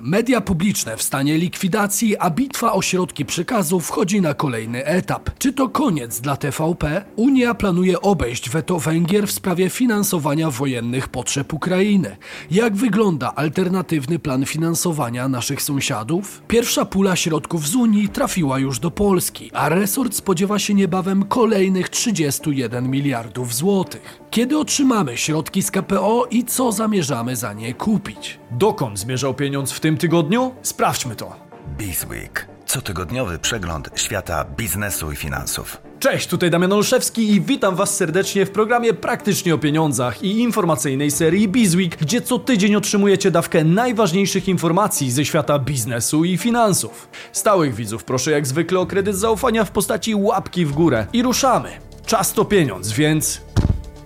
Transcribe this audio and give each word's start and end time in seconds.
Media 0.00 0.40
publiczne 0.40 0.96
w 0.96 1.02
stanie 1.02 1.38
likwidacji, 1.38 2.16
a 2.16 2.30
bitwa 2.30 2.72
o 2.72 2.82
środki 2.82 3.24
przekazu 3.24 3.80
wchodzi 3.80 4.20
na 4.20 4.34
kolejny 4.34 4.84
etap. 4.84 5.30
Czy 5.38 5.52
to 5.52 5.68
koniec 5.68 6.20
dla 6.20 6.36
TVP? 6.36 7.04
Unia 7.16 7.54
planuje 7.54 8.00
obejść 8.00 8.50
weto 8.50 8.78
Węgier 8.78 9.26
w 9.26 9.32
sprawie 9.32 9.70
finansowania 9.70 10.50
wojennych 10.50 11.08
potrzeb 11.08 11.52
Ukrainy. 11.52 12.16
Jak 12.50 12.76
wygląda 12.76 13.34
alternatywny 13.34 14.18
plan 14.18 14.46
finansowania 14.46 15.28
naszych 15.28 15.62
sąsiadów? 15.62 16.42
Pierwsza 16.48 16.84
pula 16.84 17.16
środków 17.16 17.68
z 17.68 17.74
Unii 17.74 18.08
trafiła 18.08 18.58
już 18.58 18.78
do 18.78 18.90
Polski, 18.90 19.50
a 19.54 19.68
resort 19.68 20.14
spodziewa 20.14 20.58
się 20.58 20.74
niebawem 20.74 21.22
kolejnych 21.22 21.88
31 21.88 22.90
miliardów 22.90 23.54
złotych. 23.54 24.22
Kiedy 24.30 24.58
otrzymamy 24.58 25.16
środki 25.16 25.62
z 25.62 25.70
KPO 25.70 26.26
i 26.30 26.44
co 26.44 26.72
zamierzamy 26.72 27.36
za 27.36 27.52
nie 27.52 27.74
kupić? 27.74 28.38
Dokąd 28.50 28.98
zmierzał 28.98 29.34
pieniądz 29.34 29.72
w 29.72 29.80
tym 29.82 29.96
tygodniu? 29.96 30.54
Sprawdźmy 30.62 31.16
to. 31.16 31.36
Bizweek. 31.78 32.48
Cotygodniowy 32.66 33.38
przegląd 33.38 33.90
świata 33.94 34.44
biznesu 34.44 35.12
i 35.12 35.16
finansów. 35.16 35.80
Cześć, 35.98 36.26
tutaj 36.26 36.50
Damian 36.50 36.72
Olszewski 36.72 37.30
i 37.30 37.40
witam 37.40 37.76
Was 37.76 37.96
serdecznie 37.96 38.46
w 38.46 38.50
programie 38.50 38.94
Praktycznie 38.94 39.54
o 39.54 39.58
Pieniądzach 39.58 40.22
i 40.22 40.40
informacyjnej 40.40 41.10
serii 41.10 41.48
Bizweek, 41.48 41.96
gdzie 41.96 42.20
co 42.20 42.38
tydzień 42.38 42.74
otrzymujecie 42.74 43.30
dawkę 43.30 43.64
najważniejszych 43.64 44.48
informacji 44.48 45.10
ze 45.10 45.24
świata 45.24 45.58
biznesu 45.58 46.24
i 46.24 46.38
finansów. 46.38 47.08
Stałych 47.32 47.74
widzów 47.74 48.04
proszę 48.04 48.30
jak 48.30 48.46
zwykle 48.46 48.80
o 48.80 48.86
kredyt 48.86 49.16
zaufania 49.16 49.64
w 49.64 49.70
postaci 49.70 50.14
łapki 50.14 50.66
w 50.66 50.72
górę. 50.72 51.06
I 51.12 51.22
ruszamy. 51.22 51.70
Czas 52.06 52.32
to 52.32 52.44
pieniądz, 52.44 52.92
więc 52.92 53.40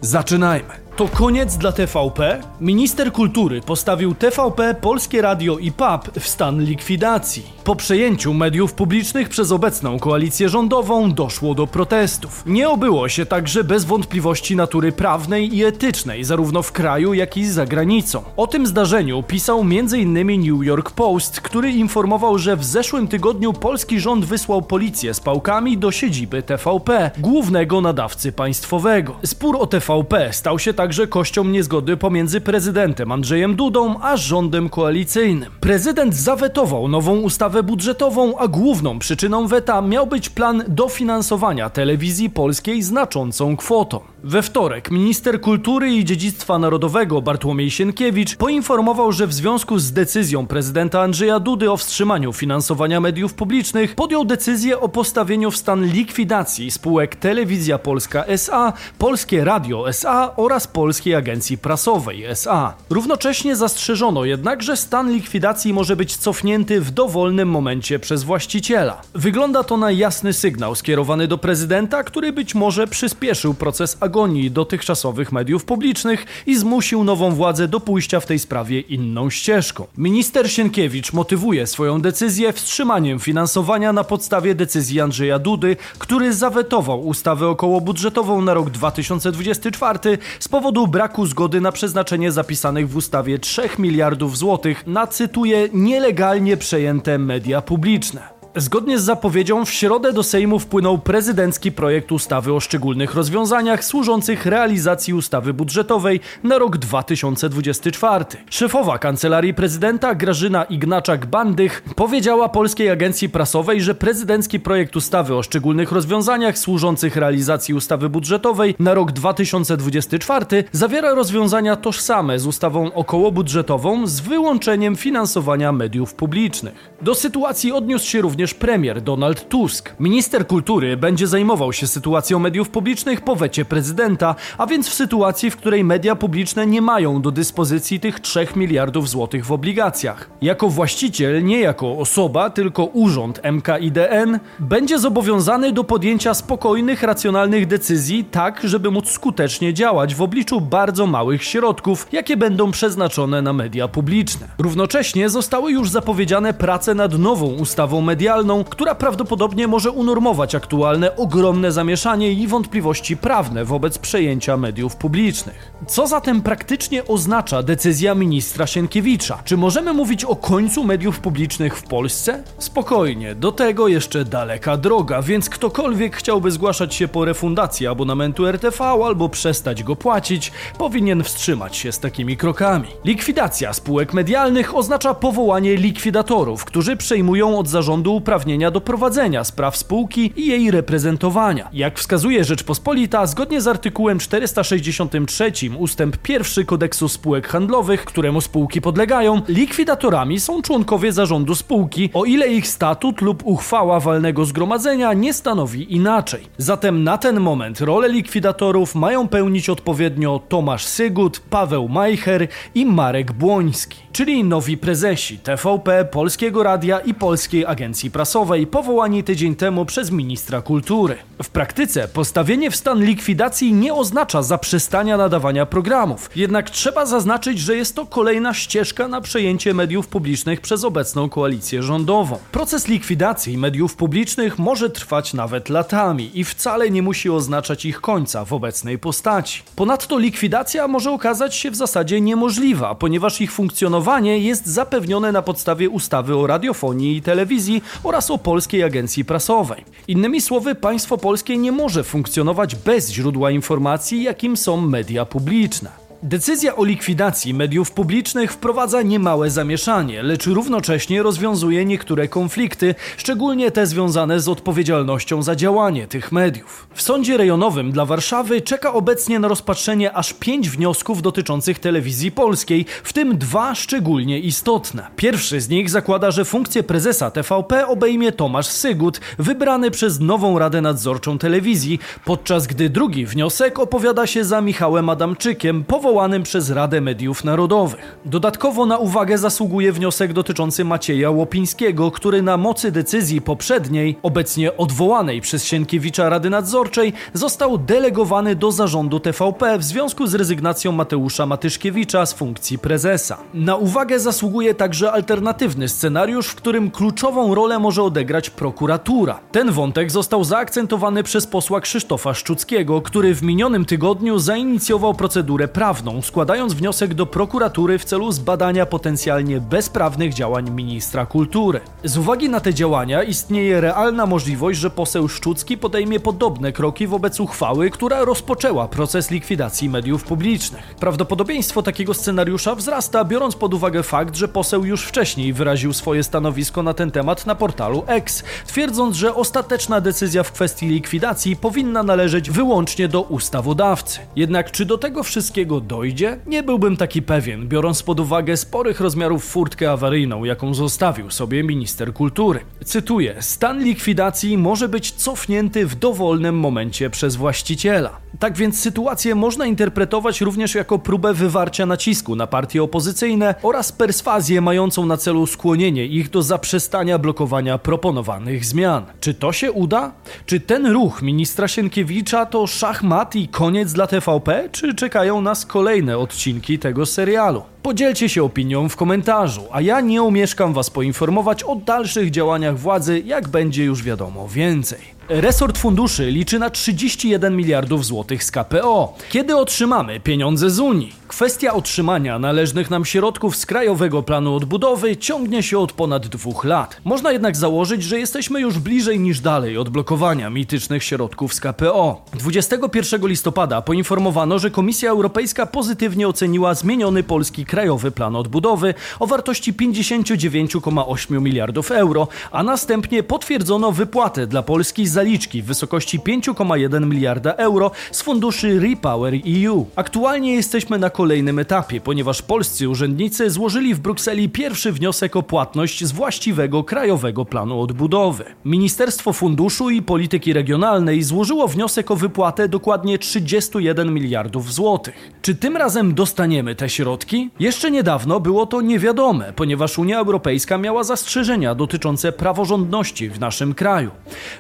zaczynajmy. 0.01 0.86
To 0.97 1.09
koniec 1.09 1.57
dla 1.57 1.73
TVP? 1.73 2.43
Minister 2.61 3.13
kultury 3.13 3.61
postawił 3.61 4.15
TVP, 4.15 4.75
Polskie 4.81 5.23
Radio 5.23 5.59
i 5.59 5.73
PAP 5.73 6.19
w 6.19 6.29
stan 6.29 6.65
likwidacji. 6.65 7.57
Po 7.65 7.77
przejęciu 7.77 8.35
mediów 8.35 8.75
publicznych 8.75 9.29
przez 9.29 9.53
obecną 9.53 9.99
koalicję 9.99 10.49
rządową 10.49 11.13
doszło 11.13 11.55
do 11.55 11.67
protestów. 11.67 12.43
Nie 12.47 12.69
obyło 12.69 13.09
się 13.09 13.27
także 13.27 13.65
bez 13.65 13.85
wątpliwości 13.85 14.57
natury 14.57 14.93
prawnej 14.93 15.57
i 15.57 15.65
etycznej, 15.65 16.25
zarówno 16.25 16.63
w 16.63 16.73
kraju, 16.73 17.15
jak 17.15 17.37
i 17.37 17.47
za 17.47 17.67
granicą. 17.67 18.23
O 18.37 18.47
tym 18.47 18.67
zdarzeniu 18.67 19.23
pisał 19.23 19.61
m.in. 19.61 20.27
New 20.41 20.65
York 20.65 20.91
Post, 20.91 21.41
który 21.41 21.71
informował, 21.71 22.39
że 22.39 22.57
w 22.57 22.65
zeszłym 22.65 23.09
tygodniu 23.09 23.53
polski 23.53 24.01
rząd 24.01 24.25
wysłał 24.25 24.63
policję 24.63 25.15
z 25.15 25.21
pałkami 25.21 25.79
do 25.79 25.93
siedziby 25.93 26.43
TVP, 26.43 27.11
głównego 27.19 27.81
nadawcy 27.81 28.33
państwowego. 28.33 29.17
Spór 29.25 29.57
o 29.61 29.67
TVP 29.67 30.33
stał 30.33 30.59
się 30.59 30.75
tak 30.75 30.86
także 30.87 31.07
kością 31.07 31.45
niezgody 31.45 31.97
pomiędzy 31.97 32.41
prezydentem 32.41 33.13
Andrzejem 33.13 33.57
Dudą 33.57 33.95
a 34.03 34.17
rządem 34.17 34.69
koalicyjnym. 34.69 35.53
Prezydent 35.61 36.15
zawetował 36.15 36.89
nową 36.89 37.17
ustawę 37.17 37.63
budżetową, 37.63 38.39
a 38.39 38.49
główną 38.49 38.99
przyczyną 38.99 39.47
weta 39.47 39.83
miał 39.83 40.07
być 40.07 40.29
plan 40.29 40.65
dofinansowania 40.69 41.71
telewizji 41.71 42.31
polskiej 42.31 42.83
znaczącą 42.83 43.57
kwotą. 43.57 44.01
We 44.29 44.43
wtorek 44.43 44.91
minister 44.91 45.41
kultury 45.41 45.91
i 45.95 46.05
dziedzictwa 46.05 46.59
narodowego 46.59 47.23
Bartłomiej 47.23 47.71
Sienkiewicz 47.71 48.37
poinformował, 48.37 49.13
że 49.13 49.27
w 49.27 49.33
związku 49.33 49.79
z 49.79 49.93
decyzją 49.93 50.47
prezydenta 50.47 51.01
Andrzeja 51.01 51.41
Dudy 51.41 51.71
o 51.71 51.77
wstrzymaniu 51.77 52.33
finansowania 52.33 53.01
mediów 53.01 53.35
publicznych 53.35 53.95
podjął 53.95 54.25
decyzję 54.25 54.81
o 54.81 54.89
postawieniu 54.89 55.51
w 55.51 55.57
stan 55.57 55.85
likwidacji 55.85 56.71
spółek 56.71 57.17
Telewizja 57.17 57.79
Polska 57.79 58.25
SA, 58.25 58.73
Polskie 58.99 59.45
Radio 59.45 59.89
SA 59.89 60.33
oraz 60.37 60.67
Polskiej 60.67 61.15
Agencji 61.15 61.59
Prasowej 61.59 62.25
SA. 62.25 62.75
Równocześnie 62.91 63.57
zastrzeżono 63.57 64.25
jednak, 64.25 64.63
że 64.63 64.77
stan 64.77 65.13
likwidacji 65.13 65.73
może 65.73 65.97
być 65.97 66.17
cofnięty 66.17 66.81
w 66.81 66.91
dowolnym 66.91 67.49
momencie 67.49 67.99
przez 67.99 68.25
właściciela. 68.25 69.03
Wygląda 69.15 69.65
to 69.65 69.77
na 69.77 69.91
jasny 69.91 70.33
sygnał 70.33 70.75
skierowany 70.75 71.29
do 71.29 71.39
prezydenta, 71.39 72.05
który 72.05 72.33
być 72.33 72.55
może 72.55 72.87
przyspieszył 72.87 73.55
proces 73.55 73.97
agonii 74.01 74.16
dotychczasowych 74.51 75.33
mediów 75.33 75.65
publicznych 75.65 76.27
i 76.47 76.57
zmusił 76.57 77.05
nową 77.05 77.35
władzę 77.35 77.69
do 77.69 77.81
pójścia 77.81 78.21
w 78.21 78.27
tej 78.27 78.39
sprawie 78.39 78.81
inną 78.81 79.31
ścieżką. 79.31 79.87
Minister 79.99 80.51
Sienkiewicz 80.51 81.13
motywuje 81.13 81.67
swoją 81.67 82.01
decyzję 82.01 82.53
wstrzymaniem 82.53 83.19
finansowania 83.19 83.93
na 83.93 84.05
podstawie 84.05 84.55
decyzji 84.55 85.01
Andrzeja 85.01 85.39
Dudy, 85.39 85.77
który 85.99 86.35
zawetował 86.35 87.07
ustawę 87.07 87.49
okołobudżetową 87.49 88.43
na 88.43 88.55
rok 88.55 88.71
2024 88.71 89.99
z 90.41 90.49
powodu 90.49 90.87
braku 90.87 91.27
zgody 91.27 91.61
na 91.61 91.73
przeznaczenie 91.73 92.33
zapisanych 92.33 92.89
w 92.89 92.97
ustawie 92.97 93.39
3 93.39 93.69
miliardów 93.79 94.39
złotych 94.39 94.87
na, 94.87 95.07
cytuję, 95.07 95.69
nielegalnie 95.73 96.57
przejęte 96.57 97.19
media 97.19 97.63
publiczne. 97.63 98.36
Zgodnie 98.59 98.99
z 98.99 99.03
zapowiedzią 99.03 99.65
w 99.65 99.71
środę 99.71 100.13
do 100.13 100.23
Sejmu 100.23 100.59
wpłynął 100.59 100.99
prezydencki 100.99 101.73
projekt 101.73 102.13
ustawy 102.13 102.53
o 102.53 102.61
szczególnych 102.61 103.15
rozwiązaniach 103.15 103.85
służących 103.85 104.47
realizacji 104.47 105.15
ustawy 105.15 105.55
budżetowej 105.55 106.21
na 106.45 106.59
rok 106.59 106.77
2024. 106.77 108.25
Szefowa 108.51 108.99
Kancelarii 108.99 109.55
Prezydenta 109.55 110.15
Grażyna 110.15 110.65
Ignaczak-Bandych 110.65 111.83
powiedziała 111.97 112.49
Polskiej 112.49 112.91
Agencji 112.91 113.29
Prasowej, 113.29 113.81
że 113.81 113.95
prezydencki 113.95 114.61
projekt 114.61 114.97
ustawy 114.97 115.35
o 115.35 115.43
szczególnych 115.43 115.93
rozwiązaniach 115.93 116.59
służących 116.59 117.17
realizacji 117.17 117.75
ustawy 117.75 118.09
budżetowej 118.09 118.75
na 118.79 118.95
rok 118.95 119.13
2024 119.13 120.65
zawiera 120.73 121.15
rozwiązania 121.15 121.77
tożsame 121.77 122.39
z 122.39 122.47
ustawą 122.47 122.93
okołobudżetową 122.93 124.07
z 124.07 124.21
wyłączeniem 124.21 124.97
finansowania 124.97 125.73
mediów 125.73 126.15
publicznych. 126.15 126.75
Do 127.03 127.15
sytuacji 127.15 127.73
odniósł 127.73 128.07
się 128.07 128.21
również 128.21 128.46
również 128.47 128.61
premier 128.61 129.03
Donald 129.03 129.49
Tusk. 129.49 129.95
Minister 130.01 130.47
kultury 130.47 130.97
będzie 130.97 131.27
zajmował 131.27 131.73
się 131.73 131.87
sytuacją 131.87 132.39
mediów 132.39 132.69
publicznych 132.69 133.21
po 133.21 133.37
wecie 133.37 133.65
prezydenta, 133.65 134.35
a 134.59 134.67
więc 134.67 134.89
w 134.89 134.95
sytuacji, 134.95 135.51
w 135.51 135.57
której 135.57 135.85
media 135.85 136.17
publiczne 136.17 136.67
nie 136.67 136.83
mają 136.83 137.23
do 137.23 137.31
dyspozycji 137.31 138.01
tych 138.01 138.21
3 138.21 138.47
miliardów 138.57 139.09
złotych 139.09 139.47
w 139.47 139.53
obligacjach. 139.53 140.31
Jako 140.43 140.69
właściciel, 140.69 141.45
nie 141.45 141.61
jako 141.61 141.99
osoba, 141.99 142.51
tylko 142.51 142.85
urząd 142.85 143.41
MKIDN, 143.45 144.39
będzie 144.59 144.99
zobowiązany 144.99 145.73
do 145.73 145.85
podjęcia 145.85 146.35
spokojnych, 146.35 147.03
racjonalnych 147.03 147.67
decyzji, 147.67 148.25
tak 148.25 148.61
żeby 148.65 148.91
móc 148.91 149.11
skutecznie 149.11 149.75
działać 149.75 150.15
w 150.15 150.23
obliczu 150.23 150.61
bardzo 150.61 151.07
małych 151.07 151.45
środków, 151.45 152.07
jakie 152.13 152.37
będą 152.37 152.71
przeznaczone 152.71 153.43
na 153.43 153.53
media 153.53 153.89
publiczne. 153.89 154.49
Równocześnie 154.59 155.29
zostały 155.29 155.73
już 155.73 155.91
zapowiedziane 155.91 156.55
prace 156.55 156.95
nad 156.95 157.19
nową 157.19 157.47
ustawą 157.47 158.01
medialną, 158.01 158.36
która 158.71 158.95
prawdopodobnie 158.95 159.69
może 159.69 159.91
unormować 159.91 160.55
aktualne 160.55 161.17
ogromne 161.17 161.73
zamieszanie 161.73 162.33
i 162.33 162.47
wątpliwości 162.47 163.17
prawne 163.17 163.65
wobec 163.65 163.99
przejęcia 163.99 164.57
mediów 164.57 164.97
publicznych. 164.97 165.73
Co 165.87 166.07
zatem 166.07 166.43
praktycznie 166.43 167.07
oznacza 167.07 167.63
decyzja 167.63 168.15
ministra 168.15 168.67
Sienkiewicza? 168.67 169.39
Czy 169.45 169.57
możemy 169.57 169.93
mówić 169.93 170.25
o 170.25 170.37
końcu 170.37 170.85
mediów 170.85 171.21
publicznych 171.21 171.77
w 171.77 171.83
Polsce? 171.83 172.43
Spokojnie, 172.59 173.35
do 173.35 173.53
tego 173.53 173.89
jeszcze 173.89 174.25
daleka 174.25 174.77
droga, 174.77 175.23
więc 175.23 175.51
ktokolwiek 175.51 176.17
chciałby 176.17 176.51
zgłaszać 176.51 176.95
się 176.95 177.09
po 177.09 177.25
refundację 177.25 177.91
abonamentu 177.91 178.47
RTV 178.47 178.85
albo 178.85 179.29
przestać 179.29 179.83
go 179.83 179.97
płacić, 179.97 180.53
powinien 180.79 181.25
wstrzymać 181.25 181.77
się 181.77 181.93
z 181.93 181.99
takimi 181.99 182.37
krokami. 182.37 182.89
Likwidacja 183.05 183.73
spółek 183.73 184.15
medialnych 184.15 184.77
oznacza 184.77 185.15
powołanie 185.15 185.77
likwidatorów, 185.77 186.65
którzy 186.65 186.97
przejmują 186.97 187.59
od 187.59 187.69
zarządu 187.69 188.16
uprawnienia 188.17 188.71
do 188.71 188.81
prowadzenia 188.81 189.45
spraw 189.45 189.77
spółki 189.77 190.33
i 190.37 190.47
jej 190.47 190.71
reprezentowania. 190.71 191.69
Jak 191.73 191.99
wskazuje 191.99 192.45
Rzeczpospolita, 192.45 193.27
zgodnie 193.27 193.61
z 193.61 193.67
artykułem 193.67 194.19
463 194.19 195.53
ustęp 195.79 196.29
1 196.29 196.67
kodeksu 196.67 197.09
spółek 197.09 197.49
handlowych, 197.49 198.05
któremu 198.05 198.41
spółki 198.41 198.81
podlegają, 198.81 199.43
likwidatorami 199.49 200.41
są 200.41 200.63
członkowie 200.63 201.13
zarządu 201.13 201.55
spółki, 201.55 202.11
o 202.15 202.25
ile 202.25 202.49
ich 202.49 202.69
statut 202.69 203.21
lub 203.21 203.43
uchwała 203.45 204.01
walnego 204.01 204.45
zgromadzenia 204.45 205.13
nie 205.13 205.35
stanowi 205.35 205.95
inaczej. 205.95 206.47
Zatem 206.59 207.05
na 207.05 207.19
ten 207.19 207.41
moment 207.41 207.81
rolę 207.81 208.09
likwidatorów 208.09 208.95
mają 208.95 209.29
pełnić 209.29 209.69
odpowiednio 209.69 210.41
Tomasz 210.49 210.87
Sygut, 210.87 211.41
Paweł 211.51 211.89
Majcher 211.89 212.49
i 212.75 212.87
Marek 212.87 213.33
Błoński, 213.33 214.06
czyli 214.17 214.45
nowi 214.45 214.77
prezesi 214.77 215.39
TVP, 215.39 216.05
Polskiego 216.05 216.63
Radia 216.63 217.01
i 217.01 217.15
Polskiej 217.15 217.67
Agencji 217.67 218.11
prasowej 218.11 218.67
powołani 218.67 219.25
tydzień 219.25 219.57
temu 219.57 219.87
przez 219.87 220.11
ministra 220.11 220.63
kultury. 220.63 221.17
W 221.43 221.49
praktyce 221.49 222.09
postawienie 222.09 222.71
w 222.71 222.77
stan 222.77 223.05
likwidacji 223.05 223.73
nie 223.73 223.95
oznacza 223.95 224.43
zaprzestania 224.43 225.17
nadawania 225.17 225.67
programów, 225.67 226.31
jednak 226.37 226.71
trzeba 226.71 227.07
zaznaczyć, 227.07 227.59
że 227.59 227.77
jest 227.77 227.95
to 227.95 228.07
kolejna 228.07 228.55
ścieżka 228.55 229.09
na 229.09 229.21
przejęcie 229.21 229.75
mediów 229.75 230.07
publicznych 230.07 230.61
przez 230.61 230.85
obecną 230.85 231.29
koalicję 231.29 231.83
rządową. 231.83 232.39
Proces 232.53 232.89
likwidacji 232.89 233.59
mediów 233.59 233.97
publicznych 233.97 234.59
może 234.59 234.91
trwać 234.91 235.35
nawet 235.35 235.69
latami 235.69 236.31
i 236.35 236.45
wcale 236.45 236.91
nie 236.91 237.03
musi 237.03 237.31
oznaczać 237.31 237.85
ich 237.85 238.01
końca 238.01 238.45
w 238.45 238.53
obecnej 238.53 238.99
postaci. 238.99 239.63
Ponadto 239.77 240.19
likwidacja 240.19 240.89
może 240.89 241.11
okazać 241.11 241.55
się 241.55 241.71
w 241.71 241.77
zasadzie 241.77 242.21
niemożliwa, 242.21 242.95
ponieważ 242.95 243.41
ich 243.41 243.53
funkcjonowanie 243.53 244.06
jest 244.41 244.67
zapewnione 244.67 245.33
na 245.33 245.43
podstawie 245.43 245.91
ustawy 245.91 246.37
o 246.37 246.47
radiofonii 246.47 247.17
i 247.17 247.23
telewizji 247.23 247.83
oraz 248.03 248.31
o 248.31 248.39
Polskiej 248.39 248.83
Agencji 248.83 249.25
Prasowej. 249.25 249.85
Innymi 250.09 250.41
słowy, 250.41 250.75
państwo 250.75 251.19
polskie 251.19 251.57
nie 251.57 251.73
może 251.73 252.05
funkcjonować 252.05 252.75
bez 252.75 253.11
źródła 253.11 253.51
informacji, 253.51 254.23
jakim 254.23 254.57
są 254.57 254.81
media 254.81 255.25
publiczne. 255.25 256.06
Decyzja 256.27 256.77
o 256.77 256.85
likwidacji 256.85 257.55
mediów 257.55 257.91
publicznych 257.91 258.53
wprowadza 258.53 259.03
niemałe 259.03 259.51
zamieszanie, 259.51 260.23
lecz 260.23 260.47
równocześnie 260.47 261.23
rozwiązuje 261.23 261.85
niektóre 261.85 262.29
konflikty, 262.29 262.95
szczególnie 263.17 263.71
te 263.71 263.87
związane 263.87 264.41
z 264.41 264.49
odpowiedzialnością 264.49 265.43
za 265.43 265.57
działanie 265.57 266.07
tych 266.07 266.33
mediów. 266.33 266.87
W 266.95 267.03
sądzie 267.03 267.37
rejonowym 267.37 267.93
dla 267.93 268.07
Warszawy 268.07 268.61
czeka 268.61 268.93
obecnie 268.93 269.39
na 269.39 269.49
rozpatrzenie 269.49 270.13
aż 270.13 270.33
pięć 270.33 270.71
wniosków 270.71 271.23
dotyczących 271.23 271.79
telewizji 271.79 272.33
polskiej, 272.33 272.87
w 273.03 273.13
tym 273.13 273.39
dwa 273.39 273.75
szczególnie 273.75 274.39
istotne. 274.39 275.07
Pierwszy 275.17 275.61
z 275.61 275.69
nich 275.69 275.91
zakłada, 275.91 276.31
że 276.31 276.45
funkcję 276.45 276.83
prezesa 276.83 277.31
TVP 277.31 277.87
obejmie 277.87 278.33
Tomasz 278.33 278.67
Sygut, 278.67 279.21
wybrany 279.39 279.91
przez 279.91 280.21
nową 280.21 280.59
Radę 280.59 280.81
Nadzorczą 280.81 281.39
Telewizji, 281.39 281.99
podczas 282.25 282.67
gdy 282.67 282.91
drugi 282.91 283.27
wniosek 283.27 283.79
opowiada 283.79 284.27
się 284.27 284.45
za 284.45 284.61
Michałem 284.61 285.09
Adamczykiem, 285.09 285.85
powołanym 285.85 286.16
powołanym 286.17 286.43
przez 286.43 286.71
Radę 286.71 287.01
Mediów 287.01 287.45
Narodowych. 287.45 288.19
Dodatkowo 288.25 288.87
na 288.87 288.99
uwagę 288.99 289.39
zasługuje 289.39 289.93
wniosek 289.93 290.33
dotyczący 290.33 290.85
Macieja 290.85 291.31
Łopińskiego, 291.31 292.11
który 292.11 292.43
na 292.43 292.57
mocy 292.57 292.93
decyzji 292.93 293.41
poprzedniej, 293.41 294.19
obecnie 294.23 294.77
odwołanej 294.77 295.41
przez 295.41 295.65
Sienkiewicza 295.65 296.29
Rady 296.29 296.51
Nadzorczej, 296.51 297.13
został 297.33 297.79
delegowany 297.79 298.55
do 298.55 298.73
zarządu 298.73 299.21
TVP 299.21 299.79
w 299.79 299.85
związku 299.85 300.27
z 300.27 300.35
rezygnacją 300.35 300.93
Mateusza 300.93 301.47
Matyszkiewicza 301.47 302.27
z 302.27 302.33
funkcji 302.33 302.79
prezesa. 302.79 303.39
Na 303.55 303.77
uwagę 303.77 304.21
zasługuje 304.21 304.75
także 304.75 305.13
alternatywny 305.13 305.89
scenariusz, 305.89 306.49
w 306.49 306.55
którym 306.55 306.91
kluczową 306.91 307.55
rolę 307.55 307.79
może 307.79 308.03
odegrać 308.03 308.51
prokuratura. 308.51 309.41
Ten 309.53 309.71
wątek 309.73 310.11
został 310.11 310.45
zaakcentowany 310.45 311.23
przez 311.23 311.47
posła 311.47 311.81
Krzysztofa 311.81 312.35
Szczuckiego, 312.35 313.01
który 313.03 313.35
w 313.35 313.43
minionym 313.43 313.85
tygodniu 313.85 314.39
zainicjował 314.39 315.15
procedurę 315.15 315.69
prawną 315.69 315.96
prawną, 315.97 316.23
składając 316.23 316.75
wniosek 316.75 317.15
do 317.15 317.27
prokuratury 317.27 317.99
w 317.99 318.05
celu 318.05 318.33
zbadania 318.33 318.87
potencjalnie 318.87 319.61
bezprawnych 319.61 320.35
działań 320.35 320.71
ministra 320.71 321.27
kultury. 321.27 321.81
Z 322.05 322.19
uwagi 322.19 322.49
na 322.49 322.61
te 322.61 322.75
działania 322.75 323.23
istnieje 323.23 323.81
realna 323.81 324.27
możliwość, 324.27 324.79
że 324.79 324.91
poseł 324.91 325.29
Szczucki 325.29 325.79
podejmie 325.79 326.21
podobne 326.21 326.73
kroki 326.73 327.07
wobec 327.07 327.41
uchwały, 327.41 327.91
która 327.91 328.25
rozpoczęła 328.25 328.89
proces 328.89 329.31
likwidacji 329.31 329.89
mediów 329.89 330.25
publicznych. 330.25 330.95
Prawdopodobieństwo 331.01 331.83
takiego 331.83 332.15
scenariusza 332.15 332.75
wzrasta, 332.75 333.25
biorąc 333.25 333.57
pod 333.57 333.75
uwagę 333.75 334.03
fakt, 334.03 334.37
że 334.37 334.49
poseł 334.49 334.85
już 334.85 335.05
wcześniej 335.05 335.53
wyraził 335.53 335.93
swoje 335.93 336.23
stanowisko 336.23 336.83
na 336.83 336.95
ten 336.95 337.11
temat 337.11 337.47
na 337.47 337.55
portalu 337.55 338.05
X, 338.07 338.43
twierdząc, 338.67 339.17
że 339.17 339.35
ostateczna 339.35 340.01
decyzja 340.01 340.43
w 340.43 340.53
kwestii 340.53 340.89
likwidacji 340.89 341.57
powinna 341.57 342.03
należeć 342.03 342.51
wyłącznie 342.51 343.09
do 343.09 343.23
ustawodawcy. 343.23 344.19
Jednak 344.37 344.71
czy 344.71 344.85
do 344.85 344.99
tego 344.99 345.23
wszystkiego 345.23 345.81
dojdzie? 345.87 346.39
Nie 346.47 346.63
byłbym 346.63 346.97
taki 346.97 347.23
pewien, 347.23 347.69
biorąc 347.69 348.03
pod 348.03 348.21
uwagę 348.21 348.57
sporych 348.57 349.01
rozmiarów 349.01 349.45
furtkę 349.45 349.91
awaryjną, 349.91 350.45
jaką 350.45 350.75
zostawił 350.75 351.31
sobie 351.31 351.63
minister 351.63 352.13
kultury. 352.13 352.61
Cytuję: 352.85 353.37
Stan 353.41 353.85
likwidacji 353.85 354.59
może 354.59 354.89
być 354.89 355.11
cofnięty 355.13 355.87
w 355.87 355.95
dowolnym 355.95 356.59
momencie 356.59 357.11
przez 357.11 357.37
właściciela. 357.37 358.27
Tak 358.39 358.57
więc 358.57 358.81
sytuację 358.81 359.35
można 359.35 359.67
interpretować 359.67 360.41
również 360.41 360.75
jako 360.75 360.99
próbę 360.99 361.35
wywarcia 361.35 361.87
nacisku 361.87 362.37
na 362.37 362.47
partie 362.47 362.83
opozycyjne 362.83 363.55
oraz 363.63 363.93
perswazję 363.93 364.61
mającą 364.61 365.07
na 365.07 365.17
celu 365.17 365.47
skłonienie 365.47 366.07
ich 366.07 366.31
do 366.31 366.43
zaprzestania 366.43 367.19
blokowania 367.19 367.79
proponowanych 367.79 368.65
zmian. 368.65 369.05
Czy 369.21 369.35
to 369.35 369.53
się 369.53 369.73
uda? 369.73 370.13
Czy 370.47 370.61
ten 370.61 370.87
ruch 370.87 371.23
ministra 371.23 371.69
Sienkiewicza 371.69 372.47
to 372.47 372.67
szachmat 372.67 373.37
i 373.37 373.49
koniec 373.49 373.93
dla 373.93 374.07
TVP, 374.07 374.69
czy 374.73 374.95
czekają 374.95 375.41
nas 375.41 375.67
kolejne 375.77 376.19
odcinki 376.19 376.79
tego 376.79 377.07
serialu? 377.07 377.63
Podzielcie 377.83 378.29
się 378.29 378.45
opinią 378.45 378.89
w 378.89 378.97
komentarzu, 378.97 379.63
a 379.73 379.81
ja 379.81 380.01
nie 380.01 380.23
omieszkam 380.23 380.73
Was 380.73 380.91
poinformować 380.91 381.63
o 381.63 381.77
dalszych 381.77 382.31
działaniach 382.31 382.79
władzy, 382.79 383.23
jak 383.27 383.49
będzie 383.49 383.85
już 383.85 384.03
wiadomo 384.03 384.49
więcej. 384.49 384.99
Resort 385.29 385.79
funduszy 385.79 386.31
liczy 386.31 386.59
na 386.59 386.71
31 386.71 387.57
miliardów 387.57 388.05
złotych 388.05 388.45
z 388.45 388.51
KPO. 388.51 389.15
Kiedy 389.31 389.57
otrzymamy 389.57 390.21
pieniądze 390.21 390.71
z 390.71 390.81
Unii? 390.81 391.13
Kwestia 391.29 391.75
otrzymania 391.75 392.39
należnych 392.39 392.91
nam 392.91 393.05
środków 393.05 393.57
z 393.57 393.67
Krajowego 393.67 394.23
Planu 394.23 394.55
Odbudowy 394.55 395.17
ciągnie 395.17 395.63
się 395.63 395.79
od 395.79 395.93
ponad 395.93 396.27
dwóch 396.27 396.65
lat. 396.65 397.01
Można 397.05 397.33
jednak 397.33 397.57
założyć, 397.57 398.03
że 398.03 398.19
jesteśmy 398.19 398.61
już 398.61 398.79
bliżej 398.79 399.21
niż 399.21 399.41
dalej 399.41 399.79
odblokowania 399.79 400.51
mitycznych 400.51 401.05
środków 401.05 401.55
z 401.55 401.61
KPO. 401.61 402.25
21 402.35 403.27
listopada 403.27 403.83
poinformowano, 403.83 404.59
że 404.59 404.71
Komisja 404.71 405.11
Europejska 405.11 405.67
pozytywnie 405.67 406.29
oceniła 406.29 406.75
zmieniony 406.75 407.23
polski 407.23 407.67
Krajowy 407.67 408.11
Plan 408.11 408.37
Odbudowy 408.37 408.95
o 409.21 409.27
wartości 409.27 409.73
59,8 409.75 411.41
miliardów 411.41 411.91
euro, 411.91 412.29
a 412.53 412.63
następnie 412.63 413.23
potwierdzono 413.23 413.93
wypłatę 413.93 414.47
dla 414.47 414.63
Polski 414.63 415.07
zaliczki 415.07 415.63
w 415.63 415.67
wysokości 415.67 416.21
5,1 416.21 417.07
miliarda 417.07 417.53
euro 417.53 417.91
z 418.13 418.23
funduszy 418.23 418.81
Repower 418.81 419.35
EU. 419.35 419.87
Aktualnie 419.97 420.55
jesteśmy 420.55 420.99
na 420.99 421.11
kolejnym 421.17 421.59
etapie, 421.59 422.01
ponieważ 422.01 422.43
polscy 422.43 422.89
urzędnicy 422.89 423.51
złożyli 423.51 423.95
w 423.95 424.01
Brukseli 424.01 424.49
pierwszy 424.49 424.93
wniosek 424.93 425.37
o 425.37 425.43
płatność 425.43 426.05
z 426.05 426.13
właściwego 426.13 426.85
Krajowego 426.85 427.45
Planu 427.45 427.81
Odbudowy. 427.81 428.45
Ministerstwo 428.65 429.33
Funduszu 429.33 429.91
i 429.91 430.03
Polityki 430.03 430.53
Regionalnej 430.53 431.23
złożyło 431.23 431.69
wniosek 431.69 432.11
o 432.11 432.17
wypłatę 432.17 432.69
dokładnie 432.69 433.19
31 433.19 434.15
miliardów 434.15 434.73
złotych. 434.73 435.33
Czy 435.43 435.55
tym 435.55 435.77
razem 435.77 436.15
dostaniemy 436.15 436.75
te 436.75 436.89
środki? 436.89 437.51
Jeszcze 437.61 437.91
niedawno 437.91 438.41
było 438.41 438.67
to 438.67 438.81
niewiadome, 438.81 439.53
ponieważ 439.53 439.99
Unia 439.99 440.19
Europejska 440.19 440.79
miała 440.79 441.05
zastrzeżenia 441.05 441.75
dotyczące 441.75 442.33
praworządności 442.33 443.31
w 443.31 443.41
naszym 443.41 443.75
kraju. 443.75 444.11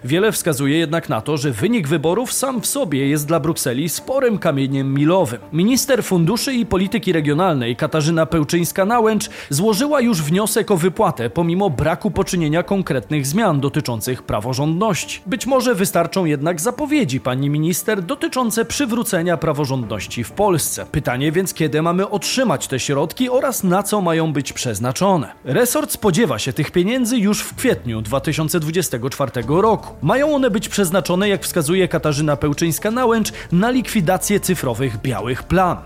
Wiele 0.04 0.32
wskazuje 0.32 0.78
jednak 0.78 1.08
na 1.08 1.20
to, 1.20 1.36
że 1.36 1.50
wynik 1.50 1.88
wyborów 1.88 2.32
sam 2.32 2.60
w 2.60 2.66
sobie 2.66 3.08
jest 3.08 3.26
dla 3.26 3.40
Brukseli 3.40 3.88
sporym 3.88 4.38
kamieniem 4.38 4.94
milowym. 4.94 5.40
Minister 5.52 6.04
Funduszy 6.04 6.45
i 6.54 6.66
Polityki 6.66 7.12
Regionalnej 7.12 7.76
Katarzyna 7.76 8.26
Pełczyńska-Nałęcz 8.26 9.30
złożyła 9.50 10.00
już 10.00 10.22
wniosek 10.22 10.70
o 10.70 10.76
wypłatę 10.76 11.30
pomimo 11.30 11.70
braku 11.70 12.10
poczynienia 12.10 12.62
konkretnych 12.62 13.26
zmian 13.26 13.60
dotyczących 13.60 14.22
praworządności. 14.22 15.20
Być 15.26 15.46
może 15.46 15.74
wystarczą 15.74 16.24
jednak 16.24 16.60
zapowiedzi 16.60 17.20
pani 17.20 17.50
minister 17.50 18.02
dotyczące 18.02 18.64
przywrócenia 18.64 19.36
praworządności 19.36 20.24
w 20.24 20.30
Polsce. 20.32 20.86
Pytanie 20.92 21.32
więc, 21.32 21.54
kiedy 21.54 21.82
mamy 21.82 22.10
otrzymać 22.10 22.68
te 22.68 22.80
środki 22.80 23.28
oraz 23.30 23.64
na 23.64 23.82
co 23.82 24.00
mają 24.00 24.32
być 24.32 24.52
przeznaczone. 24.52 25.32
Resort 25.44 25.92
spodziewa 25.92 26.38
się 26.38 26.52
tych 26.52 26.70
pieniędzy 26.70 27.18
już 27.18 27.40
w 27.40 27.54
kwietniu 27.54 28.02
2024 28.02 29.32
roku. 29.48 29.94
Mają 30.02 30.34
one 30.34 30.50
być 30.50 30.68
przeznaczone, 30.68 31.28
jak 31.28 31.42
wskazuje 31.42 31.88
Katarzyna 31.88 32.36
Pełczyńska-Nałęcz, 32.36 33.32
na 33.52 33.70
likwidację 33.70 34.40
cyfrowych 34.40 35.00
białych 35.00 35.42
plam. 35.42 35.78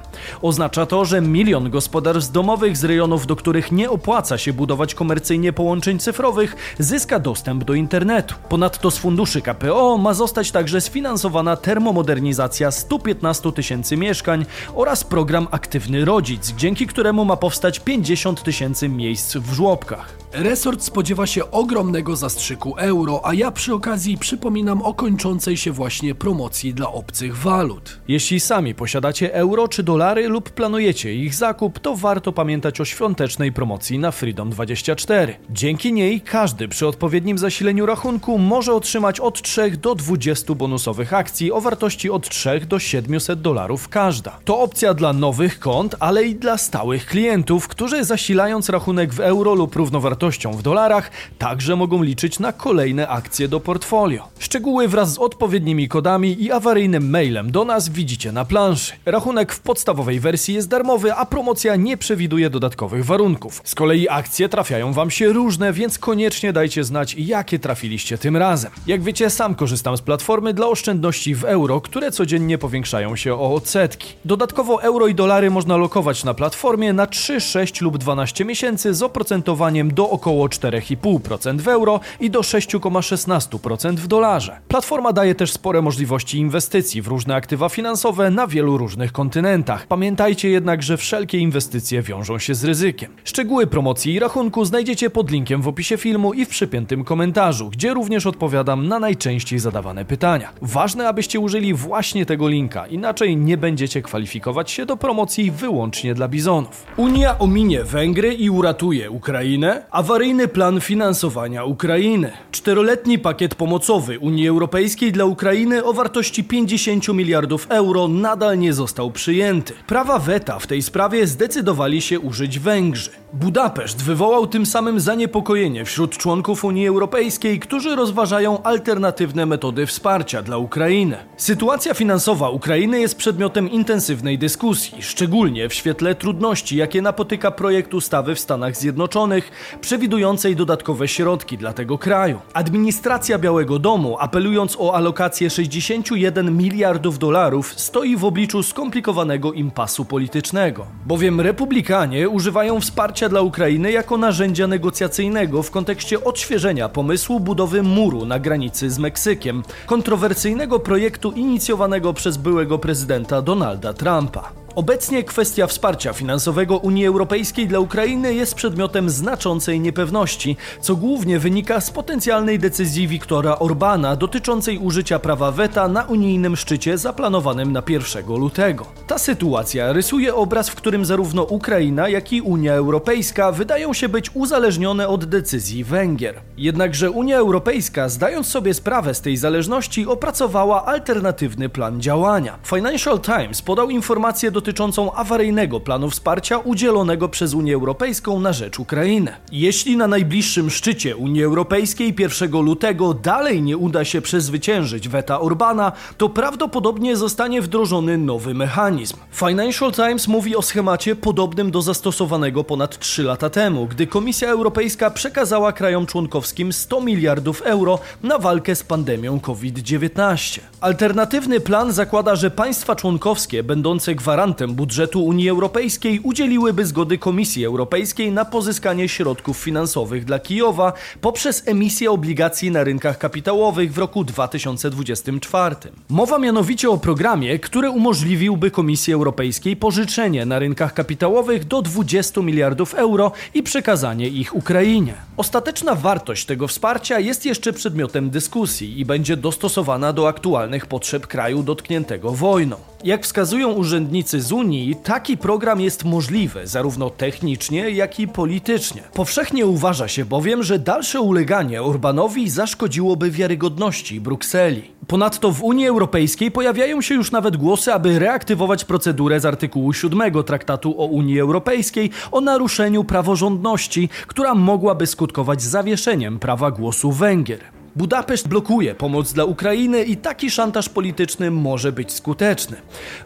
Oznacza 0.50 0.86
to, 0.86 1.04
że 1.04 1.20
milion 1.20 1.70
gospodarstw 1.70 2.32
domowych 2.32 2.76
z 2.76 2.84
rejonów, 2.84 3.26
do 3.26 3.36
których 3.36 3.72
nie 3.72 3.90
opłaca 3.90 4.38
się 4.38 4.52
budować 4.52 4.94
komercyjnie 4.94 5.52
połączeń 5.52 5.98
cyfrowych, 5.98 6.74
zyska 6.78 7.18
dostęp 7.18 7.64
do 7.64 7.74
internetu. 7.74 8.34
Ponadto 8.48 8.90
z 8.90 8.98
funduszy 8.98 9.42
KPO 9.42 9.98
ma 9.98 10.14
zostać 10.14 10.50
także 10.50 10.80
sfinansowana 10.80 11.56
termomodernizacja 11.56 12.70
115 12.70 13.52
tysięcy 13.52 13.96
mieszkań 13.96 14.46
oraz 14.74 15.04
program 15.04 15.48
Aktywny 15.50 16.04
Rodzic, 16.04 16.54
dzięki 16.56 16.86
któremu 16.86 17.24
ma 17.24 17.36
powstać 17.36 17.80
50 17.80 18.42
tysięcy 18.42 18.88
miejsc 18.88 19.36
w 19.36 19.52
żłobkach. 19.52 20.19
Resort 20.32 20.82
spodziewa 20.82 21.26
się 21.26 21.50
ogromnego 21.50 22.16
zastrzyku 22.16 22.74
euro, 22.76 23.20
a 23.24 23.34
ja 23.34 23.50
przy 23.50 23.74
okazji 23.74 24.18
przypominam 24.18 24.82
o 24.82 24.94
kończącej 24.94 25.56
się 25.56 25.72
właśnie 25.72 26.14
promocji 26.14 26.74
dla 26.74 26.92
obcych 26.92 27.36
walut. 27.36 28.00
Jeśli 28.08 28.40
sami 28.40 28.74
posiadacie 28.74 29.34
euro 29.34 29.68
czy 29.68 29.82
dolary 29.82 30.28
lub 30.28 30.50
planujecie 30.50 31.14
ich 31.14 31.34
zakup, 31.34 31.78
to 31.78 31.96
warto 31.96 32.32
pamiętać 32.32 32.80
o 32.80 32.84
świątecznej 32.84 33.52
promocji 33.52 33.98
na 33.98 34.10
Freedom24. 34.10 35.34
Dzięki 35.50 35.92
niej 35.92 36.20
każdy 36.20 36.68
przy 36.68 36.86
odpowiednim 36.86 37.38
zasileniu 37.38 37.86
rachunku 37.86 38.38
może 38.38 38.74
otrzymać 38.74 39.20
od 39.20 39.42
3 39.42 39.70
do 39.70 39.94
20 39.94 40.54
bonusowych 40.54 41.14
akcji 41.14 41.52
o 41.52 41.60
wartości 41.60 42.10
od 42.10 42.28
3 42.28 42.60
do 42.68 42.78
700 42.78 43.40
dolarów 43.40 43.88
każda. 43.88 44.38
To 44.44 44.60
opcja 44.60 44.94
dla 44.94 45.12
nowych 45.12 45.58
kont, 45.58 45.96
ale 46.00 46.24
i 46.24 46.34
dla 46.34 46.58
stałych 46.58 47.06
klientów, 47.06 47.68
którzy 47.68 48.04
zasilając 48.04 48.68
rachunek 48.68 49.14
w 49.14 49.20
euro 49.20 49.54
lub 49.54 49.76
równowartości 49.76 50.19
wartością 50.20 50.52
w 50.52 50.62
dolarach, 50.62 51.10
także 51.38 51.76
mogą 51.76 52.02
liczyć 52.02 52.38
na 52.38 52.52
kolejne 52.52 53.08
akcje 53.08 53.48
do 53.48 53.60
portfolio. 53.60 54.28
Szczegóły 54.38 54.88
wraz 54.88 55.12
z 55.12 55.18
odpowiednimi 55.18 55.88
kodami 55.88 56.42
i 56.42 56.52
awaryjnym 56.52 57.10
mailem 57.10 57.52
do 57.52 57.64
nas 57.64 57.88
widzicie 57.88 58.32
na 58.32 58.44
planszy. 58.44 58.92
Rachunek 59.06 59.52
w 59.52 59.60
podstawowej 59.60 60.20
wersji 60.20 60.54
jest 60.54 60.68
darmowy, 60.68 61.14
a 61.14 61.26
promocja 61.26 61.76
nie 61.76 61.96
przewiduje 61.96 62.50
dodatkowych 62.50 63.04
warunków. 63.04 63.62
Z 63.64 63.74
kolei 63.74 64.08
akcje 64.08 64.48
trafiają 64.48 64.92
Wam 64.92 65.10
się 65.10 65.32
różne, 65.32 65.72
więc 65.72 65.98
koniecznie 65.98 66.52
dajcie 66.52 66.84
znać, 66.84 67.14
jakie 67.14 67.58
trafiliście 67.58 68.18
tym 68.18 68.36
razem. 68.36 68.70
Jak 68.86 69.02
wiecie, 69.02 69.30
sam 69.30 69.54
korzystam 69.54 69.96
z 69.96 70.02
platformy 70.02 70.54
dla 70.54 70.66
oszczędności 70.66 71.34
w 71.34 71.44
euro, 71.44 71.80
które 71.80 72.10
codziennie 72.10 72.58
powiększają 72.58 73.16
się 73.16 73.34
o 73.34 73.54
odsetki. 73.54 74.14
Dodatkowo 74.24 74.82
euro 74.82 75.06
i 75.06 75.14
dolary 75.14 75.50
można 75.50 75.76
lokować 75.76 76.24
na 76.24 76.34
platformie 76.34 76.92
na 76.92 77.06
3, 77.06 77.40
6 77.40 77.80
lub 77.80 77.98
12 77.98 78.44
miesięcy 78.44 78.94
z 78.94 79.02
oprocentowaniem 79.02 79.94
do 79.94 80.09
około 80.10 80.46
4,5% 80.46 81.60
w 81.60 81.68
euro 81.68 82.00
i 82.20 82.30
do 82.30 82.40
6,16% 82.40 83.94
w 83.96 84.06
dolarze. 84.06 84.58
Platforma 84.68 85.12
daje 85.12 85.34
też 85.34 85.52
spore 85.52 85.82
możliwości 85.82 86.38
inwestycji 86.38 87.02
w 87.02 87.06
różne 87.06 87.34
aktywa 87.34 87.68
finansowe 87.68 88.30
na 88.30 88.46
wielu 88.46 88.78
różnych 88.78 89.12
kontynentach. 89.12 89.86
Pamiętajcie 89.86 90.48
jednak, 90.50 90.82
że 90.82 90.96
wszelkie 90.96 91.38
inwestycje 91.38 92.02
wiążą 92.02 92.38
się 92.38 92.54
z 92.54 92.64
ryzykiem. 92.64 93.12
Szczegóły 93.24 93.66
promocji 93.66 94.14
i 94.14 94.18
rachunku 94.18 94.64
znajdziecie 94.64 95.10
pod 95.10 95.30
linkiem 95.30 95.62
w 95.62 95.68
opisie 95.68 95.96
filmu 95.96 96.32
i 96.32 96.44
w 96.44 96.48
przypiętym 96.48 97.04
komentarzu, 97.04 97.70
gdzie 97.70 97.94
również 97.94 98.26
odpowiadam 98.26 98.88
na 98.88 98.98
najczęściej 98.98 99.58
zadawane 99.58 100.04
pytania. 100.04 100.52
Ważne, 100.62 101.08
abyście 101.08 101.40
użyli 101.40 101.74
właśnie 101.74 102.26
tego 102.26 102.48
linka, 102.48 102.86
inaczej 102.86 103.36
nie 103.36 103.56
będziecie 103.56 104.02
kwalifikować 104.02 104.70
się 104.70 104.86
do 104.86 104.96
promocji 104.96 105.50
wyłącznie 105.50 106.14
dla 106.14 106.28
bizonów. 106.28 106.86
Unia 106.96 107.38
ominie 107.38 107.84
Węgry 107.84 108.34
i 108.34 108.50
uratuje 108.50 109.10
Ukrainę. 109.10 109.82
Awaryjny 110.00 110.48
plan 110.48 110.80
finansowania 110.80 111.64
Ukrainy. 111.64 112.32
Czteroletni 112.50 113.18
pakiet 113.18 113.54
pomocowy 113.54 114.18
Unii 114.18 114.48
Europejskiej 114.48 115.12
dla 115.12 115.24
Ukrainy 115.24 115.84
o 115.84 115.92
wartości 115.92 116.44
50 116.44 117.08
miliardów 117.08 117.66
euro 117.70 118.08
nadal 118.08 118.58
nie 118.58 118.72
został 118.72 119.10
przyjęty. 119.10 119.74
Prawa 119.86 120.18
weta 120.18 120.58
w 120.58 120.66
tej 120.66 120.82
sprawie 120.82 121.26
zdecydowali 121.26 122.00
się 122.00 122.20
użyć 122.20 122.58
Węgrzy. 122.58 123.10
Budapeszt 123.32 124.02
wywołał 124.02 124.46
tym 124.46 124.66
samym 124.66 125.00
zaniepokojenie 125.00 125.84
wśród 125.84 126.16
członków 126.16 126.64
Unii 126.64 126.88
Europejskiej, 126.88 127.60
którzy 127.60 127.96
rozważają 127.96 128.62
alternatywne 128.62 129.46
metody 129.46 129.86
wsparcia 129.86 130.42
dla 130.42 130.56
Ukrainy. 130.56 131.16
Sytuacja 131.36 131.94
finansowa 131.94 132.50
Ukrainy 132.50 133.00
jest 133.00 133.16
przedmiotem 133.16 133.70
intensywnej 133.70 134.38
dyskusji, 134.38 135.02
szczególnie 135.02 135.68
w 135.68 135.74
świetle 135.74 136.14
trudności, 136.14 136.76
jakie 136.76 137.02
napotyka 137.02 137.50
projekt 137.50 137.94
ustawy 137.94 138.34
w 138.34 138.40
Stanach 138.40 138.76
Zjednoczonych, 138.76 139.50
przewidującej 139.90 140.56
dodatkowe 140.56 141.08
środki 141.08 141.58
dla 141.58 141.72
tego 141.72 141.98
kraju. 141.98 142.40
Administracja 142.54 143.38
Białego 143.38 143.78
Domu, 143.78 144.16
apelując 144.18 144.76
o 144.80 144.94
alokację 144.94 145.50
61 145.50 146.56
miliardów 146.56 147.18
dolarów, 147.18 147.74
stoi 147.76 148.16
w 148.16 148.24
obliczu 148.24 148.62
skomplikowanego 148.62 149.52
impasu 149.52 150.04
politycznego, 150.04 150.86
bowiem 151.06 151.40
republikanie 151.40 152.28
używają 152.28 152.80
wsparcia 152.80 153.28
dla 153.28 153.40
Ukrainy 153.40 153.92
jako 153.92 154.16
narzędzia 154.16 154.66
negocjacyjnego 154.66 155.62
w 155.62 155.70
kontekście 155.70 156.24
odświeżenia 156.24 156.88
pomysłu 156.88 157.40
budowy 157.40 157.82
muru 157.82 158.26
na 158.26 158.38
granicy 158.38 158.90
z 158.90 158.98
Meksykiem, 158.98 159.62
kontrowersyjnego 159.86 160.80
projektu 160.80 161.32
inicjowanego 161.32 162.12
przez 162.12 162.36
byłego 162.36 162.78
prezydenta 162.78 163.42
Donalda 163.42 163.92
Trumpa. 163.92 164.52
Obecnie 164.80 165.24
kwestia 165.24 165.66
wsparcia 165.66 166.12
finansowego 166.12 166.76
Unii 166.76 167.06
Europejskiej 167.06 167.66
dla 167.66 167.80
Ukrainy 167.80 168.34
jest 168.34 168.54
przedmiotem 168.54 169.10
znaczącej 169.10 169.80
niepewności, 169.80 170.56
co 170.80 170.96
głównie 170.96 171.38
wynika 171.38 171.80
z 171.80 171.90
potencjalnej 171.90 172.58
decyzji 172.58 173.08
Viktora 173.08 173.58
Orbana 173.58 174.16
dotyczącej 174.16 174.78
użycia 174.78 175.18
prawa 175.18 175.50
weta 175.52 175.88
na 175.88 176.04
unijnym 176.04 176.56
szczycie 176.56 176.98
zaplanowanym 176.98 177.72
na 177.72 177.82
1 177.88 178.26
lutego. 178.26 178.86
Ta 179.06 179.18
sytuacja 179.18 179.92
rysuje 179.92 180.34
obraz, 180.34 180.68
w 180.68 180.74
którym 180.74 181.04
zarówno 181.04 181.42
Ukraina, 181.42 182.08
jak 182.08 182.32
i 182.32 182.40
Unia 182.42 182.74
Europejska 182.74 183.52
wydają 183.52 183.92
się 183.92 184.08
być 184.08 184.30
uzależnione 184.34 185.08
od 185.08 185.24
decyzji 185.24 185.84
Węgier. 185.84 186.40
Jednakże 186.56 187.10
Unia 187.10 187.38
Europejska, 187.38 188.08
zdając 188.08 188.46
sobie 188.46 188.74
sprawę 188.74 189.14
z 189.14 189.20
tej 189.20 189.36
zależności, 189.36 190.06
opracowała 190.06 190.84
alternatywny 190.86 191.68
plan 191.68 192.00
działania. 192.00 192.58
Financial 192.64 193.20
Times 193.20 193.62
podał 193.62 193.90
informację 193.90 194.50
do 194.50 194.69
dotyczącą 194.70 195.12
awaryjnego 195.12 195.80
planu 195.80 196.10
wsparcia 196.10 196.58
udzielonego 196.58 197.28
przez 197.28 197.54
Unię 197.54 197.74
Europejską 197.74 198.40
na 198.40 198.52
rzecz 198.52 198.78
Ukrainy. 198.78 199.32
Jeśli 199.52 199.96
na 199.96 200.06
najbliższym 200.06 200.70
szczycie 200.70 201.16
Unii 201.16 201.44
Europejskiej 201.44 202.14
1 202.18 202.50
lutego 202.50 203.14
dalej 203.14 203.62
nie 203.62 203.76
uda 203.76 204.04
się 204.04 204.22
przezwyciężyć 204.22 205.08
weta 205.08 205.40
Orbana, 205.40 205.92
to 206.18 206.28
prawdopodobnie 206.28 207.16
zostanie 207.16 207.62
wdrożony 207.62 208.18
nowy 208.18 208.54
mechanizm. 208.54 209.16
Financial 209.32 209.92
Times 209.92 210.28
mówi 210.28 210.56
o 210.56 210.62
schemacie 210.62 211.16
podobnym 211.16 211.70
do 211.70 211.82
zastosowanego 211.82 212.64
ponad 212.64 212.98
3 212.98 213.22
lata 213.22 213.50
temu, 213.50 213.86
gdy 213.86 214.06
Komisja 214.06 214.48
Europejska 214.48 215.10
przekazała 215.10 215.72
krajom 215.72 216.06
członkowskim 216.06 216.72
100 216.72 217.00
miliardów 217.00 217.62
euro 217.62 217.98
na 218.22 218.38
walkę 218.38 218.74
z 218.74 218.82
pandemią 218.82 219.40
COVID-19. 219.40 220.60
Alternatywny 220.80 221.60
plan 221.60 221.92
zakłada, 221.92 222.36
że 222.36 222.50
państwa 222.50 222.96
członkowskie 222.96 223.62
będące 223.62 224.14
gwarantem 224.14 224.49
budżetu 224.68 225.24
Unii 225.24 225.48
Europejskiej 225.48 226.20
udzieliłyby 226.20 226.86
zgody 226.86 227.18
Komisji 227.18 227.64
Europejskiej 227.64 228.32
na 228.32 228.44
pozyskanie 228.44 229.08
środków 229.08 229.56
finansowych 229.56 230.24
dla 230.24 230.38
Kijowa 230.38 230.92
poprzez 231.20 231.68
emisję 231.68 232.10
obligacji 232.10 232.70
na 232.70 232.84
rynkach 232.84 233.18
kapitałowych 233.18 233.92
w 233.92 233.98
roku 233.98 234.24
2024. 234.24 235.76
Mowa 236.08 236.38
mianowicie 236.38 236.90
o 236.90 236.98
programie, 236.98 237.58
który 237.58 237.90
umożliwiłby 237.90 238.70
Komisji 238.70 239.12
Europejskiej 239.12 239.76
pożyczenie 239.76 240.46
na 240.46 240.58
rynkach 240.58 240.94
kapitałowych 240.94 241.64
do 241.64 241.82
20 241.82 242.40
miliardów 242.40 242.94
euro 242.94 243.32
i 243.54 243.62
przekazanie 243.62 244.28
ich 244.28 244.56
Ukrainie. 244.56 245.14
Ostateczna 245.36 245.94
wartość 245.94 246.46
tego 246.46 246.68
wsparcia 246.68 247.18
jest 247.18 247.46
jeszcze 247.46 247.72
przedmiotem 247.72 248.30
dyskusji 248.30 249.00
i 249.00 249.04
będzie 249.04 249.36
dostosowana 249.36 250.12
do 250.12 250.28
aktualnych 250.28 250.86
potrzeb 250.86 251.26
kraju 251.26 251.62
dotkniętego 251.62 252.30
wojną. 252.32 252.89
Jak 253.04 253.24
wskazują 253.24 253.72
urzędnicy 253.72 254.40
z 254.40 254.52
Unii, 254.52 254.96
taki 254.96 255.36
program 255.36 255.80
jest 255.80 256.04
możliwy 256.04 256.66
zarówno 256.66 257.10
technicznie, 257.10 257.90
jak 257.90 258.20
i 258.20 258.28
politycznie. 258.28 259.02
Powszechnie 259.14 259.66
uważa 259.66 260.08
się 260.08 260.24
bowiem, 260.24 260.62
że 260.62 260.78
dalsze 260.78 261.20
uleganie 261.20 261.82
Orbanowi 261.82 262.50
zaszkodziłoby 262.50 263.30
wiarygodności 263.30 264.20
Brukseli. 264.20 264.82
Ponadto 265.06 265.52
w 265.52 265.62
Unii 265.62 265.86
Europejskiej 265.86 266.50
pojawiają 266.50 267.00
się 267.00 267.14
już 267.14 267.32
nawet 267.32 267.56
głosy, 267.56 267.92
aby 267.92 268.18
reaktywować 268.18 268.84
procedurę 268.84 269.40
z 269.40 269.44
artykułu 269.44 269.92
7 269.92 270.44
Traktatu 270.44 271.00
o 271.00 271.06
Unii 271.06 271.40
Europejskiej 271.40 272.10
o 272.32 272.40
naruszeniu 272.40 273.04
praworządności, 273.04 274.08
która 274.26 274.54
mogłaby 274.54 275.06
skutkować 275.06 275.62
zawieszeniem 275.62 276.38
prawa 276.38 276.70
głosu 276.70 277.12
Węgier. 277.12 277.79
Budapeszt 277.96 278.48
blokuje 278.48 278.94
pomoc 278.94 279.32
dla 279.32 279.44
Ukrainy 279.44 280.04
i 280.04 280.16
taki 280.16 280.50
szantaż 280.50 280.88
polityczny 280.88 281.50
może 281.50 281.92
być 281.92 282.12
skuteczny. 282.12 282.76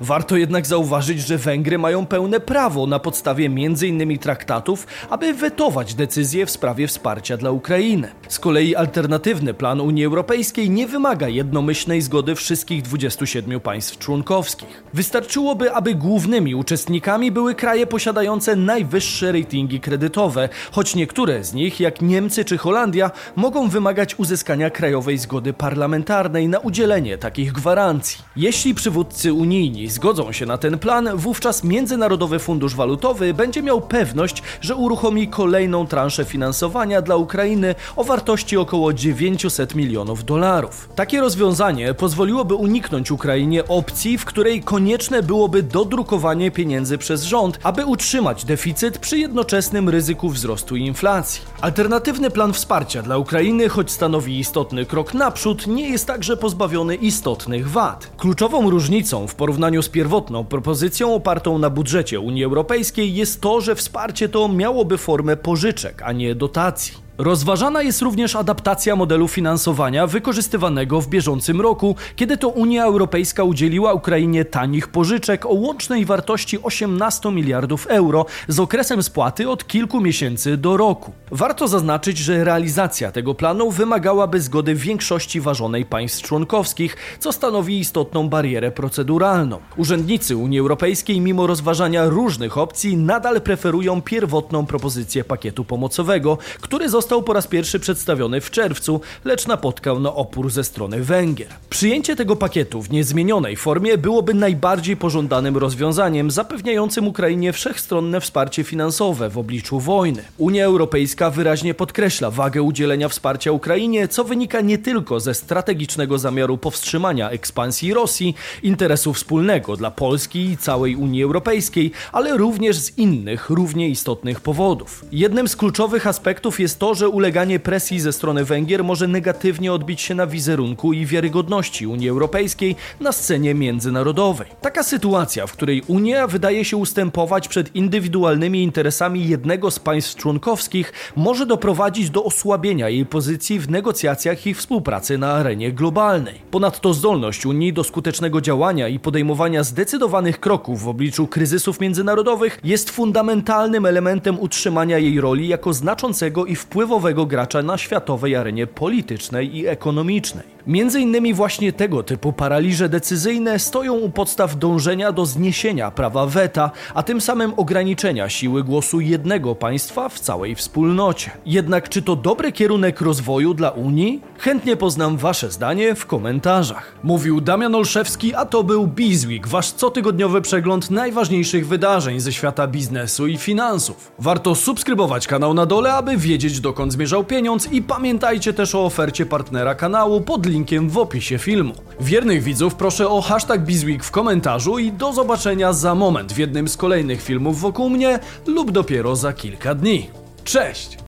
Warto 0.00 0.36
jednak 0.36 0.66
zauważyć, 0.66 1.20
że 1.20 1.38
Węgry 1.38 1.78
mają 1.78 2.06
pełne 2.06 2.40
prawo 2.40 2.86
na 2.86 2.98
podstawie 2.98 3.46
m.in. 3.46 4.18
traktatów, 4.18 4.86
aby 5.10 5.34
wetować 5.34 5.94
decyzje 5.94 6.46
w 6.46 6.50
sprawie 6.50 6.86
wsparcia 6.86 7.36
dla 7.36 7.50
Ukrainy. 7.50 8.08
Z 8.28 8.38
kolei 8.38 8.74
alternatywny 8.74 9.54
plan 9.54 9.80
Unii 9.80 10.04
Europejskiej 10.04 10.70
nie 10.70 10.86
wymaga 10.86 11.28
jednomyślnej 11.28 12.02
zgody 12.02 12.34
wszystkich 12.34 12.82
27 12.82 13.60
państw 13.60 13.98
członkowskich. 13.98 14.84
Wystarczyłoby, 14.94 15.72
aby 15.72 15.94
głównymi 15.94 16.54
uczestnikami 16.54 17.32
były 17.32 17.54
kraje 17.54 17.86
posiadające 17.86 18.56
najwyższe 18.56 19.32
ratingi 19.32 19.80
kredytowe, 19.80 20.48
choć 20.72 20.94
niektóre 20.94 21.44
z 21.44 21.54
nich, 21.54 21.80
jak 21.80 22.02
Niemcy 22.02 22.44
czy 22.44 22.58
Holandia, 22.58 23.10
mogą 23.36 23.68
wymagać 23.68 24.18
uzyskania 24.18 24.53
krajowej 24.70 25.18
zgody 25.18 25.52
parlamentarnej 25.52 26.48
na 26.48 26.58
udzielenie 26.58 27.18
takich 27.18 27.52
gwarancji. 27.52 28.18
Jeśli 28.36 28.74
przywódcy 28.74 29.32
unijni 29.32 29.88
zgodzą 29.88 30.32
się 30.32 30.46
na 30.46 30.58
ten 30.58 30.78
plan, 30.78 31.08
wówczas 31.14 31.64
Międzynarodowy 31.64 32.38
Fundusz 32.38 32.74
Walutowy 32.74 33.34
będzie 33.34 33.62
miał 33.62 33.80
pewność, 33.80 34.42
że 34.60 34.76
uruchomi 34.76 35.28
kolejną 35.28 35.86
transzę 35.86 36.24
finansowania 36.24 37.02
dla 37.02 37.16
Ukrainy 37.16 37.74
o 37.96 38.04
wartości 38.04 38.56
około 38.56 38.92
900 38.92 39.74
milionów 39.74 40.24
dolarów. 40.24 40.88
Takie 40.94 41.20
rozwiązanie 41.20 41.94
pozwoliłoby 41.94 42.54
uniknąć 42.54 43.10
Ukrainie 43.10 43.68
opcji, 43.68 44.18
w 44.18 44.24
której 44.24 44.62
konieczne 44.62 45.22
byłoby 45.22 45.62
dodrukowanie 45.62 46.50
pieniędzy 46.50 46.98
przez 46.98 47.22
rząd, 47.22 47.58
aby 47.62 47.86
utrzymać 47.86 48.44
deficyt 48.44 48.98
przy 48.98 49.18
jednoczesnym 49.18 49.88
ryzyku 49.88 50.28
wzrostu 50.28 50.76
inflacji. 50.76 51.42
Alternatywny 51.60 52.30
plan 52.30 52.52
wsparcia 52.52 53.02
dla 53.02 53.18
Ukrainy, 53.18 53.68
choć 53.68 53.90
stanowi 53.90 54.38
istotny 54.44 54.86
krok 54.86 55.14
naprzód, 55.14 55.66
nie 55.66 55.88
jest 55.88 56.06
także 56.06 56.36
pozbawiony 56.36 56.94
istotnych 56.94 57.70
wad. 57.70 58.10
Kluczową 58.16 58.70
różnicą 58.70 59.26
w 59.26 59.34
porównaniu 59.34 59.82
z 59.82 59.88
pierwotną 59.88 60.44
propozycją 60.44 61.14
opartą 61.14 61.58
na 61.58 61.70
budżecie 61.70 62.20
Unii 62.20 62.44
Europejskiej 62.44 63.14
jest 63.14 63.40
to, 63.40 63.60
że 63.60 63.74
wsparcie 63.74 64.28
to 64.28 64.48
miałoby 64.48 64.98
formę 64.98 65.36
pożyczek, 65.36 66.02
a 66.02 66.12
nie 66.12 66.34
dotacji. 66.34 67.03
Rozważana 67.18 67.82
jest 67.82 68.02
również 68.02 68.36
adaptacja 68.36 68.96
modelu 68.96 69.28
finansowania 69.28 70.06
wykorzystywanego 70.06 71.00
w 71.00 71.08
bieżącym 71.08 71.60
roku, 71.60 71.96
kiedy 72.16 72.36
to 72.36 72.48
Unia 72.48 72.84
Europejska 72.84 73.44
udzieliła 73.44 73.92
Ukrainie 73.92 74.44
tanich 74.44 74.88
pożyczek 74.88 75.46
o 75.46 75.48
łącznej 75.48 76.04
wartości 76.04 76.62
18 76.62 77.30
miliardów 77.30 77.86
euro 77.86 78.26
z 78.48 78.60
okresem 78.60 79.02
spłaty 79.02 79.50
od 79.50 79.66
kilku 79.66 80.00
miesięcy 80.00 80.56
do 80.56 80.76
roku. 80.76 81.12
Warto 81.30 81.68
zaznaczyć, 81.68 82.18
że 82.18 82.44
realizacja 82.44 83.12
tego 83.12 83.34
planu 83.34 83.70
wymagałaby 83.70 84.40
zgody 84.40 84.74
większości 84.74 85.40
ważonej 85.40 85.84
państw 85.84 86.22
członkowskich, 86.22 86.96
co 87.18 87.32
stanowi 87.32 87.78
istotną 87.78 88.28
barierę 88.28 88.70
proceduralną. 88.70 89.58
Urzędnicy 89.76 90.36
Unii 90.36 90.58
Europejskiej, 90.58 91.20
mimo 91.20 91.46
rozważania 91.46 92.08
różnych 92.08 92.58
opcji, 92.58 92.96
nadal 92.96 93.40
preferują 93.40 94.02
pierwotną 94.02 94.66
propozycję 94.66 95.24
pakietu 95.24 95.64
pomocowego, 95.64 96.38
który 96.60 96.88
został 96.88 97.03
został 97.04 97.22
po 97.22 97.32
raz 97.32 97.46
pierwszy 97.46 97.80
przedstawiony 97.80 98.40
w 98.40 98.50
czerwcu, 98.50 99.00
lecz 99.24 99.46
napotkał 99.46 100.00
na 100.00 100.14
opór 100.14 100.50
ze 100.50 100.64
strony 100.64 101.02
Węgier. 101.02 101.48
Przyjęcie 101.70 102.16
tego 102.16 102.36
pakietu 102.36 102.82
w 102.82 102.90
niezmienionej 102.90 103.56
formie 103.56 103.98
byłoby 103.98 104.34
najbardziej 104.34 104.96
pożądanym 104.96 105.56
rozwiązaniem, 105.56 106.30
zapewniającym 106.30 107.08
Ukrainie 107.08 107.52
wszechstronne 107.52 108.20
wsparcie 108.20 108.64
finansowe 108.64 109.30
w 109.30 109.38
obliczu 109.38 109.80
wojny. 109.80 110.22
Unia 110.38 110.64
Europejska 110.64 111.30
wyraźnie 111.30 111.74
podkreśla 111.74 112.30
wagę 112.30 112.62
udzielenia 112.62 113.08
wsparcia 113.08 113.52
Ukrainie, 113.52 114.08
co 114.08 114.24
wynika 114.24 114.60
nie 114.60 114.78
tylko 114.78 115.20
ze 115.20 115.34
strategicznego 115.34 116.18
zamiaru 116.18 116.58
powstrzymania 116.58 117.30
ekspansji 117.30 117.94
Rosji, 117.94 118.34
interesu 118.62 119.12
wspólnego 119.12 119.76
dla 119.76 119.90
Polski 119.90 120.44
i 120.44 120.56
całej 120.56 120.96
Unii 120.96 121.22
Europejskiej, 121.22 121.92
ale 122.12 122.36
również 122.36 122.76
z 122.76 122.98
innych, 122.98 123.50
równie 123.50 123.88
istotnych 123.88 124.40
powodów. 124.40 125.04
Jednym 125.12 125.48
z 125.48 125.56
kluczowych 125.56 126.06
aspektów 126.06 126.60
jest 126.60 126.78
to, 126.78 126.93
że 126.94 127.08
uleganie 127.08 127.60
presji 127.60 128.00
ze 128.00 128.12
strony 128.12 128.44
Węgier 128.44 128.84
może 128.84 129.08
negatywnie 129.08 129.72
odbić 129.72 130.00
się 130.00 130.14
na 130.14 130.26
wizerunku 130.26 130.92
i 130.92 131.06
wiarygodności 131.06 131.86
Unii 131.86 132.08
Europejskiej 132.08 132.76
na 133.00 133.12
scenie 133.12 133.54
międzynarodowej. 133.54 134.48
Taka 134.60 134.82
sytuacja, 134.82 135.46
w 135.46 135.52
której 135.52 135.82
Unia 135.86 136.26
wydaje 136.26 136.64
się 136.64 136.76
ustępować 136.76 137.48
przed 137.48 137.76
indywidualnymi 137.76 138.62
interesami 138.62 139.28
jednego 139.28 139.70
z 139.70 139.78
państw 139.78 140.16
członkowskich, 140.16 140.92
może 141.16 141.46
doprowadzić 141.46 142.10
do 142.10 142.24
osłabienia 142.24 142.88
jej 142.88 143.06
pozycji 143.06 143.58
w 143.58 143.70
negocjacjach 143.70 144.46
i 144.46 144.54
współpracy 144.54 145.18
na 145.18 145.32
arenie 145.32 145.72
globalnej. 145.72 146.34
Ponadto 146.50 146.94
zdolność 146.94 147.46
Unii 147.46 147.72
do 147.72 147.84
skutecznego 147.84 148.40
działania 148.40 148.88
i 148.88 148.98
podejmowania 148.98 149.64
zdecydowanych 149.64 150.40
kroków 150.40 150.82
w 150.82 150.88
obliczu 150.88 151.26
kryzysów 151.26 151.80
międzynarodowych 151.80 152.60
jest 152.64 152.90
fundamentalnym 152.90 153.86
elementem 153.86 154.40
utrzymania 154.40 154.98
jej 154.98 155.20
roli 155.20 155.48
jako 155.48 155.72
znaczącego 155.72 156.46
i 156.46 156.56
wpływowego 156.56 156.83
wpływowego 156.84 157.26
gracza 157.26 157.62
na 157.62 157.78
światowej 157.78 158.36
arenie 158.36 158.66
politycznej 158.66 159.56
i 159.56 159.66
ekonomicznej. 159.66 160.54
Między 160.66 161.00
innymi 161.00 161.34
właśnie 161.34 161.72
tego 161.72 162.02
typu 162.02 162.32
paraliże 162.32 162.88
decyzyjne 162.88 163.58
stoją 163.58 163.94
u 163.94 164.10
podstaw 164.10 164.58
dążenia 164.58 165.12
do 165.12 165.26
zniesienia 165.26 165.90
prawa 165.90 166.26
weta, 166.26 166.70
a 166.94 167.02
tym 167.02 167.20
samym 167.20 167.52
ograniczenia 167.56 168.28
siły 168.28 168.64
głosu 168.64 169.00
jednego 169.00 169.54
państwa 169.54 170.08
w 170.08 170.20
całej 170.20 170.54
wspólnocie. 170.54 171.30
Jednak 171.46 171.88
czy 171.88 172.02
to 172.02 172.16
dobry 172.16 172.52
kierunek 172.52 173.00
rozwoju 173.00 173.54
dla 173.54 173.70
Unii? 173.70 174.20
Chętnie 174.38 174.76
poznam 174.76 175.16
Wasze 175.16 175.50
zdanie 175.50 175.94
w 175.94 176.06
komentarzach. 176.06 176.94
Mówił 177.02 177.40
Damian 177.40 177.74
Olszewski, 177.74 178.34
a 178.34 178.44
to 178.44 178.62
był 178.62 178.86
Bizweek, 178.86 179.48
Wasz 179.48 179.72
cotygodniowy 179.72 180.42
przegląd 180.42 180.90
najważniejszych 180.90 181.68
wydarzeń 181.68 182.20
ze 182.20 182.32
świata 182.32 182.66
biznesu 182.66 183.26
i 183.26 183.36
finansów. 183.36 184.12
Warto 184.18 184.54
subskrybować 184.54 185.26
kanał 185.26 185.54
na 185.54 185.66
dole, 185.66 185.94
aby 185.94 186.16
wiedzieć 186.16 186.60
dokąd 186.74 186.92
zmierzał 186.92 187.24
pieniądz 187.24 187.72
i 187.72 187.82
pamiętajcie 187.82 188.52
też 188.52 188.74
o 188.74 188.84
ofercie 188.84 189.26
partnera 189.26 189.74
kanału 189.74 190.20
pod 190.20 190.46
linkiem 190.46 190.90
w 190.90 190.98
opisie 190.98 191.38
filmu. 191.38 191.74
Wiernych 192.00 192.42
widzów 192.42 192.74
proszę 192.74 193.08
o 193.08 193.20
hashtag 193.20 193.60
Bizweek 193.60 194.04
w 194.04 194.10
komentarzu 194.10 194.78
i 194.78 194.92
do 194.92 195.12
zobaczenia 195.12 195.72
za 195.72 195.94
moment 195.94 196.32
w 196.32 196.38
jednym 196.38 196.68
z 196.68 196.76
kolejnych 196.76 197.22
filmów 197.22 197.60
wokół 197.60 197.90
mnie 197.90 198.18
lub 198.46 198.70
dopiero 198.70 199.16
za 199.16 199.32
kilka 199.32 199.74
dni. 199.74 200.10
Cześć! 200.44 200.98